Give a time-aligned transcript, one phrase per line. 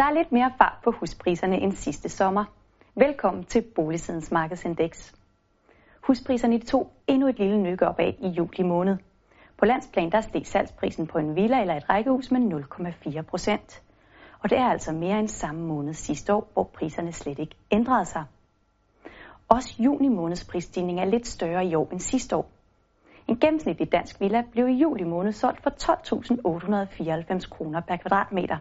[0.00, 2.44] Der er lidt mere fart på huspriserne end sidste sommer.
[2.94, 5.14] Velkommen til Boligsidens Markedsindeks.
[6.00, 8.96] Huspriserne tog endnu et lille nykke opad i juli måned.
[9.58, 13.82] På landsplan der steg salgsprisen på en villa eller et rækkehus med 0,4 procent.
[14.38, 18.04] Og det er altså mere end samme måned sidste år, hvor priserne slet ikke ændrede
[18.04, 18.24] sig.
[19.48, 22.50] Også juni måneds prisstigning er lidt større i år end sidste år.
[23.28, 28.56] En gennemsnitlig dansk villa blev i juli måned solgt for 12.894 kroner per kvadratmeter.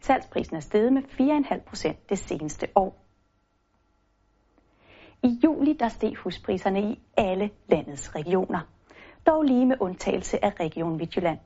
[0.00, 2.96] Salgsprisen er steget med 4,5 procent det seneste år.
[5.22, 8.60] I juli der steg huspriserne i alle landets regioner.
[9.26, 11.38] Dog lige med undtagelse af Region Midtjylland.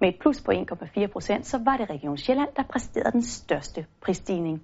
[0.00, 3.86] Med et plus på 1,4 procent, så var det Region Sjælland, der præsterede den største
[4.00, 4.62] prisstigning.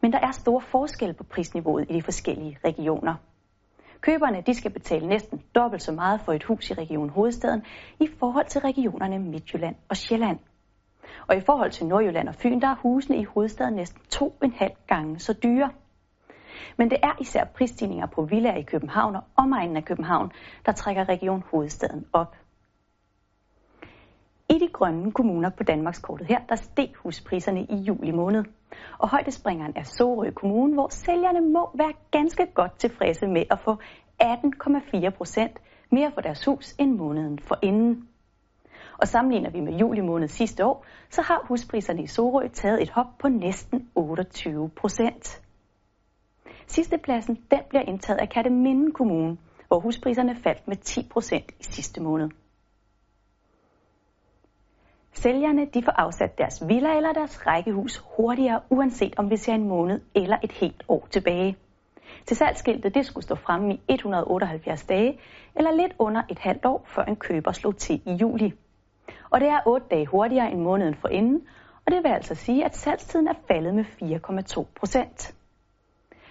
[0.00, 3.14] Men der er store forskelle på prisniveauet i de forskellige regioner.
[4.00, 7.62] Køberne de skal betale næsten dobbelt så meget for et hus i Region Hovedstaden
[8.00, 10.38] i forhold til regionerne Midtjylland og Sjælland.
[11.32, 14.52] Og i forhold til Nordjylland og Fyn, der er husene i hovedstaden næsten to en
[14.52, 15.70] halv gange så dyre.
[16.76, 20.32] Men det er især prisstigninger på villaer i København og omegnen af København,
[20.66, 22.36] der trækker Region Hovedstaden op.
[24.50, 28.44] I de grønne kommuner på Danmarkskortet her, der steg huspriserne i juli måned.
[28.98, 33.76] Og højdespringeren er Sorø Kommune, hvor sælgerne må være ganske godt tilfredse med at få
[34.22, 35.58] 18,4 procent
[35.90, 38.08] mere for deres hus end måneden for inden.
[39.02, 42.90] Og sammenligner vi med juli måned sidste år, så har huspriserne i Sorø taget et
[42.90, 45.42] hop på næsten 28 procent.
[46.66, 49.36] Sidstepladsen den bliver indtaget af Katteminde Kommune,
[49.68, 52.30] hvor huspriserne faldt med 10 procent i sidste måned.
[55.12, 59.68] Sælgerne de får afsat deres villa eller deres rækkehus hurtigere, uanset om vi ser en
[59.68, 61.56] måned eller et helt år tilbage.
[62.26, 65.20] Til salgsskiltet det skulle stå fremme i 178 dage,
[65.54, 68.52] eller lidt under et halvt år, før en køber slog til i juli.
[69.32, 71.46] Og det er 8 dage hurtigere end måneden for inden,
[71.86, 75.34] og det vil altså sige, at salgstiden er faldet med 4,2 procent.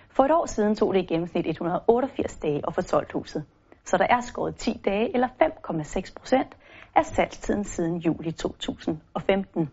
[0.09, 3.45] For et år siden tog det i gennemsnit 188 dage at få solgt huset,
[3.85, 6.57] så der er skåret 10 dage eller 5,6 procent
[6.95, 9.69] af salgstiden siden juli 2015.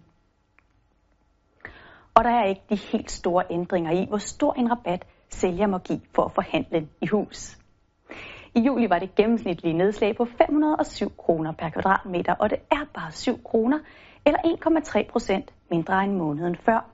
[2.15, 5.79] Og der er ikke de helt store ændringer i, hvor stor en rabat sælger må
[5.79, 7.59] give for at forhandle i hus.
[8.59, 13.13] I juli var det gennemsnitlige nedslag på 507 kroner per kvadratmeter, og det er bare
[13.13, 13.79] 7 kroner,
[14.27, 16.91] eller 1,3 procent mindre end måneden før.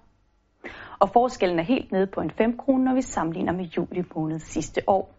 [0.99, 4.39] Og forskellen er helt nede på en 5 kroner, når vi sammenligner med juli måned
[4.39, 5.15] sidste år.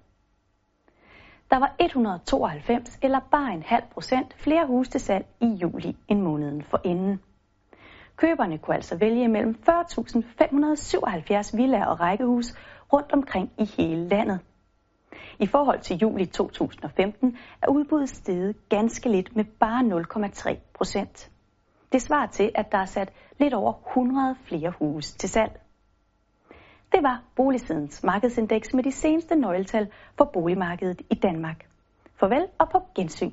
[1.50, 6.22] Der var 192 eller bare en halv procent flere huse til salg i juli end
[6.22, 7.20] måneden for inden.
[8.16, 12.54] Køberne kunne altså vælge mellem 40.577 villaer og rækkehus
[12.94, 14.40] rundt omkring i hele landet.
[15.40, 20.06] I forhold til juli 2015 er udbuddet steget ganske lidt med bare
[20.53, 21.31] 0,3 procent.
[21.91, 25.62] Det svarer til, at der er sat lidt over 100 flere huse til salg.
[26.91, 31.67] Det var Boligsidens markedsindeks med de seneste nøgletal for boligmarkedet i Danmark.
[32.16, 33.31] Farvel og på gensyn.